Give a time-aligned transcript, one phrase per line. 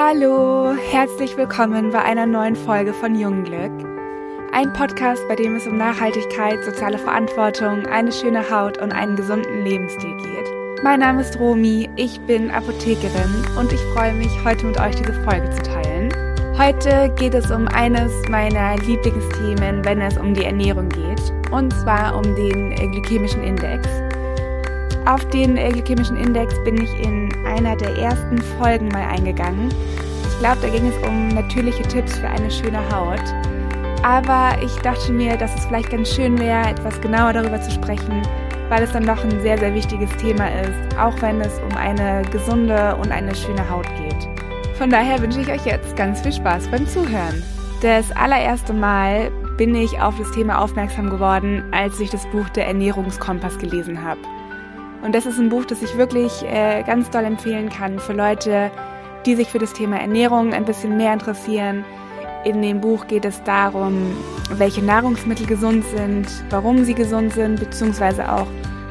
[0.00, 3.72] Hallo, herzlich willkommen bei einer neuen Folge von Jungglück.
[4.52, 9.64] Ein Podcast, bei dem es um Nachhaltigkeit, soziale Verantwortung, eine schöne Haut und einen gesunden
[9.64, 10.84] Lebensstil geht.
[10.84, 15.14] Mein Name ist Romi, ich bin Apothekerin und ich freue mich, heute mit euch diese
[15.24, 16.14] Folge zu teilen.
[16.56, 22.16] Heute geht es um eines meiner Lieblingsthemen, wenn es um die Ernährung geht, und zwar
[22.16, 23.88] um den glykämischen Index.
[25.08, 29.70] Auf den äh, glykämischen Index bin ich in einer der ersten Folgen mal eingegangen.
[30.22, 33.22] Ich glaube, da ging es um natürliche Tipps für eine schöne Haut.
[34.02, 38.20] Aber ich dachte mir, dass es vielleicht ganz schön wäre, etwas genauer darüber zu sprechen,
[38.68, 42.20] weil es dann doch ein sehr, sehr wichtiges Thema ist, auch wenn es um eine
[42.30, 44.28] gesunde und eine schöne Haut geht.
[44.76, 47.42] Von daher wünsche ich euch jetzt ganz viel Spaß beim Zuhören.
[47.80, 52.66] Das allererste Mal bin ich auf das Thema aufmerksam geworden, als ich das Buch Der
[52.66, 54.20] Ernährungskompass gelesen habe.
[55.02, 58.70] Und das ist ein Buch, das ich wirklich äh, ganz doll empfehlen kann für Leute,
[59.26, 61.84] die sich für das Thema Ernährung ein bisschen mehr interessieren.
[62.44, 64.16] In dem Buch geht es darum,
[64.54, 68.46] welche Nahrungsmittel gesund sind, warum sie gesund sind, beziehungsweise auch,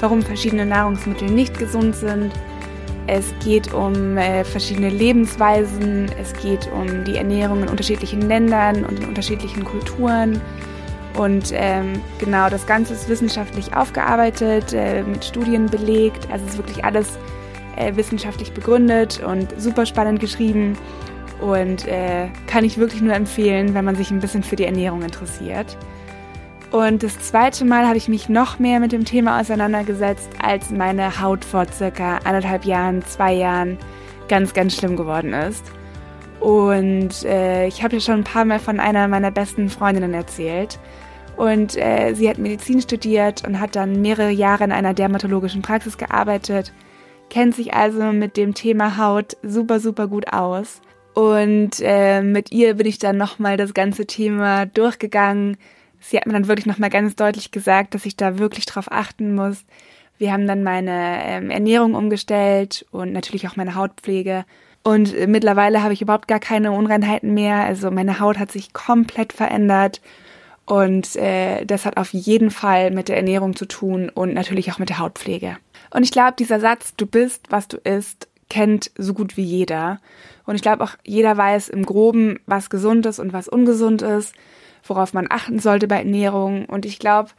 [0.00, 2.32] warum verschiedene Nahrungsmittel nicht gesund sind.
[3.08, 9.00] Es geht um äh, verschiedene Lebensweisen, es geht um die Ernährung in unterschiedlichen Ländern und
[9.00, 10.40] in unterschiedlichen Kulturen.
[11.16, 16.26] Und ähm, genau, das Ganze ist wissenschaftlich aufgearbeitet, äh, mit Studien belegt.
[16.30, 17.18] Also es ist wirklich alles
[17.76, 20.76] äh, wissenschaftlich begründet und super spannend geschrieben.
[21.40, 25.02] Und äh, kann ich wirklich nur empfehlen, wenn man sich ein bisschen für die Ernährung
[25.02, 25.76] interessiert.
[26.70, 31.20] Und das zweite Mal habe ich mich noch mehr mit dem Thema auseinandergesetzt, als meine
[31.20, 33.76] Haut vor circa anderthalb Jahren, zwei Jahren
[34.28, 35.64] ganz, ganz schlimm geworden ist.
[36.42, 40.80] Und äh, ich habe ja schon ein paar Mal von einer meiner besten Freundinnen erzählt.
[41.36, 45.96] Und äh, sie hat Medizin studiert und hat dann mehrere Jahre in einer dermatologischen Praxis
[45.96, 46.72] gearbeitet,
[47.30, 50.82] kennt sich also mit dem Thema Haut super, super gut aus.
[51.14, 55.56] Und äh, mit ihr bin ich dann nochmal das ganze Thema durchgegangen.
[56.00, 59.36] Sie hat mir dann wirklich nochmal ganz deutlich gesagt, dass ich da wirklich drauf achten
[59.36, 59.64] muss.
[60.18, 64.44] Wir haben dann meine ähm, Ernährung umgestellt und natürlich auch meine Hautpflege
[64.82, 67.64] und mittlerweile habe ich überhaupt gar keine Unreinheiten mehr.
[67.64, 70.00] Also meine Haut hat sich komplett verändert.
[70.64, 74.78] Und äh, das hat auf jeden Fall mit der Ernährung zu tun und natürlich auch
[74.78, 75.56] mit der Hautpflege.
[75.90, 80.00] Und ich glaube, dieser Satz, du bist, was du isst, kennt so gut wie jeder.
[80.44, 84.34] Und ich glaube auch, jeder weiß im groben, was gesund ist und was ungesund ist,
[84.84, 86.66] worauf man achten sollte bei Ernährung.
[86.66, 87.30] Und ich glaube,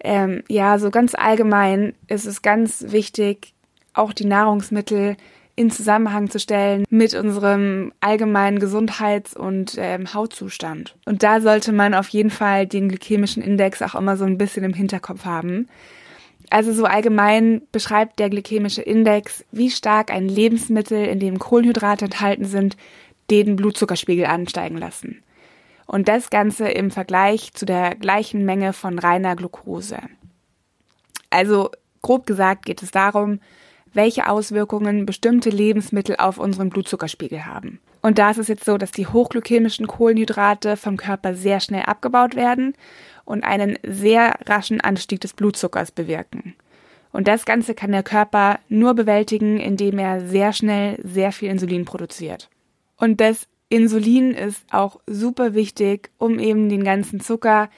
[0.00, 3.54] ähm, ja, so ganz allgemein ist es ganz wichtig,
[3.94, 5.16] auch die Nahrungsmittel
[5.56, 10.96] in Zusammenhang zu stellen mit unserem allgemeinen Gesundheits- und ähm, Hautzustand.
[11.04, 14.64] Und da sollte man auf jeden Fall den glykämischen Index auch immer so ein bisschen
[14.64, 15.68] im Hinterkopf haben.
[16.50, 22.44] Also so allgemein beschreibt der glykämische Index, wie stark ein Lebensmittel, in dem Kohlenhydrate enthalten
[22.44, 22.76] sind,
[23.30, 25.22] den Blutzuckerspiegel ansteigen lassen.
[25.86, 29.98] Und das Ganze im Vergleich zu der gleichen Menge von reiner Glucose.
[31.30, 31.70] Also
[32.02, 33.40] grob gesagt geht es darum,
[33.94, 37.80] welche Auswirkungen bestimmte Lebensmittel auf unseren Blutzuckerspiegel haben.
[38.02, 42.36] Und da ist es jetzt so, dass die hochglykämischen Kohlenhydrate vom Körper sehr schnell abgebaut
[42.36, 42.74] werden
[43.24, 46.54] und einen sehr raschen Anstieg des Blutzuckers bewirken.
[47.12, 51.84] Und das Ganze kann der Körper nur bewältigen, indem er sehr schnell sehr viel Insulin
[51.84, 52.50] produziert.
[52.96, 57.70] Und das Insulin ist auch super wichtig, um eben den ganzen Zucker,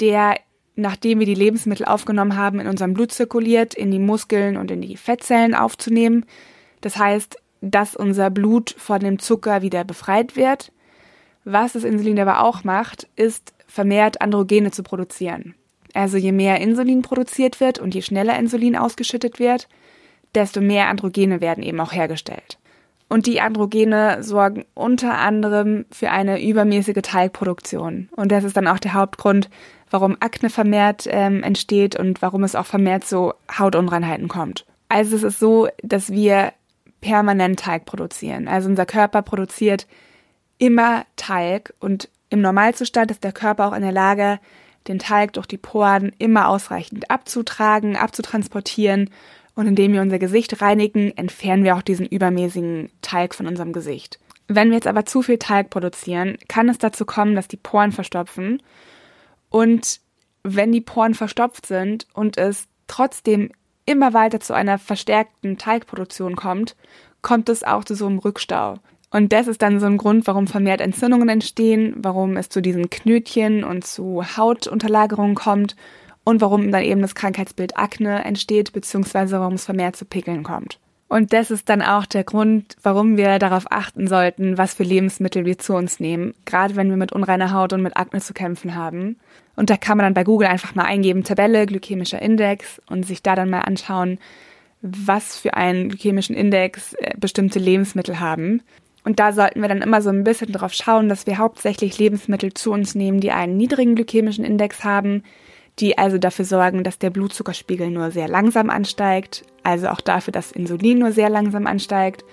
[0.00, 0.36] der
[0.80, 4.80] nachdem wir die Lebensmittel aufgenommen haben, in unserem Blut zirkuliert, in die Muskeln und in
[4.80, 6.24] die Fettzellen aufzunehmen.
[6.80, 10.72] Das heißt, dass unser Blut von dem Zucker wieder befreit wird.
[11.44, 15.54] Was das Insulin aber auch macht, ist vermehrt Androgene zu produzieren.
[15.94, 19.68] Also je mehr Insulin produziert wird und je schneller Insulin ausgeschüttet wird,
[20.34, 22.58] desto mehr Androgene werden eben auch hergestellt.
[23.08, 28.08] Und die Androgene sorgen unter anderem für eine übermäßige Teigproduktion.
[28.14, 29.50] Und das ist dann auch der Hauptgrund,
[29.90, 34.64] warum Akne vermehrt ähm, entsteht und warum es auch vermehrt so Hautunreinheiten kommt.
[34.88, 36.52] Also es ist so, dass wir
[37.00, 38.48] permanent Teig produzieren.
[38.48, 39.86] Also unser Körper produziert
[40.58, 44.38] immer Teig und im Normalzustand ist der Körper auch in der Lage,
[44.88, 49.10] den Teig durch die Poren immer ausreichend abzutragen, abzutransportieren
[49.54, 54.18] und indem wir unser Gesicht reinigen, entfernen wir auch diesen übermäßigen Teig von unserem Gesicht.
[54.48, 57.92] Wenn wir jetzt aber zu viel Teig produzieren, kann es dazu kommen, dass die Poren
[57.92, 58.62] verstopfen.
[59.50, 60.00] Und
[60.42, 63.50] wenn die Poren verstopft sind und es trotzdem
[63.84, 66.76] immer weiter zu einer verstärkten Teigproduktion kommt,
[67.22, 68.78] kommt es auch zu so einem Rückstau.
[69.10, 72.90] Und das ist dann so ein Grund, warum vermehrt Entzündungen entstehen, warum es zu diesen
[72.90, 75.74] Knötchen und zu Hautunterlagerungen kommt
[76.22, 80.78] und warum dann eben das Krankheitsbild Akne entsteht, beziehungsweise warum es vermehrt zu Pickeln kommt.
[81.10, 85.44] Und das ist dann auch der Grund, warum wir darauf achten sollten, was für Lebensmittel
[85.44, 88.76] wir zu uns nehmen, gerade wenn wir mit unreiner Haut und mit Akne zu kämpfen
[88.76, 89.16] haben.
[89.56, 93.24] Und da kann man dann bei Google einfach mal eingeben, Tabelle, glykämischer Index und sich
[93.24, 94.20] da dann mal anschauen,
[94.82, 98.62] was für einen glykämischen Index äh, bestimmte Lebensmittel haben.
[99.02, 102.54] Und da sollten wir dann immer so ein bisschen drauf schauen, dass wir hauptsächlich Lebensmittel
[102.54, 105.24] zu uns nehmen, die einen niedrigen glykämischen Index haben,
[105.78, 110.52] die also dafür sorgen, dass der Blutzuckerspiegel nur sehr langsam ansteigt, also auch dafür, dass
[110.52, 112.24] Insulin nur sehr langsam ansteigt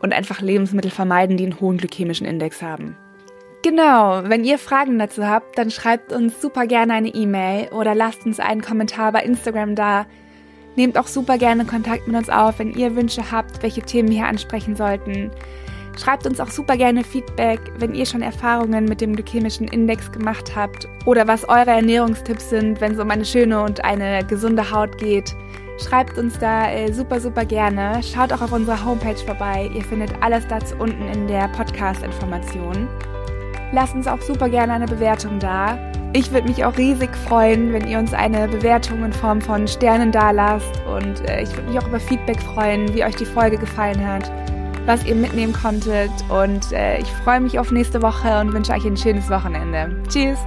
[0.00, 2.96] und einfach Lebensmittel vermeiden, die einen hohen glykämischen Index haben.
[3.62, 8.24] Genau, wenn ihr Fragen dazu habt, dann schreibt uns super gerne eine E-Mail oder lasst
[8.24, 10.06] uns einen Kommentar bei Instagram da.
[10.76, 14.24] Nehmt auch super gerne Kontakt mit uns auf, wenn ihr Wünsche habt, welche Themen wir
[14.24, 15.30] ansprechen sollten.
[15.98, 20.52] Schreibt uns auch super gerne Feedback, wenn ihr schon Erfahrungen mit dem glykämischen Index gemacht
[20.56, 24.96] habt oder was eure Ernährungstipps sind, wenn es um eine schöne und eine gesunde Haut
[24.98, 25.34] geht.
[25.78, 28.00] Schreibt uns da äh, super, super gerne.
[28.02, 29.70] Schaut auch auf unserer Homepage vorbei.
[29.74, 32.86] Ihr findet alles dazu unten in der Podcast-Information.
[33.72, 35.78] Lasst uns auch super gerne eine Bewertung da.
[36.12, 40.12] Ich würde mich auch riesig freuen, wenn ihr uns eine Bewertung in Form von Sternen
[40.12, 40.82] da lasst.
[40.86, 44.30] Und äh, ich würde mich auch über Feedback freuen, wie euch die Folge gefallen hat
[44.86, 46.10] was ihr mitnehmen konntet.
[46.28, 50.02] Und äh, ich freue mich auf nächste Woche und wünsche euch ein schönes Wochenende.
[50.08, 50.38] Tschüss!